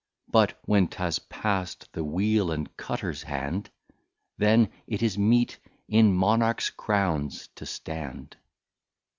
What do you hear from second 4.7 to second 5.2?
it is